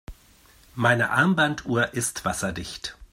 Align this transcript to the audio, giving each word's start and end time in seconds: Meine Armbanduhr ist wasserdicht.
Meine 0.73 1.11
Armbanduhr 1.11 1.93
ist 1.93 2.25
wasserdicht. 2.25 2.97